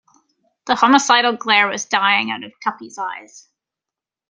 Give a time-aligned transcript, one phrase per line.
[0.65, 3.47] The homicidal glare was dying out of Tuppy's eyes.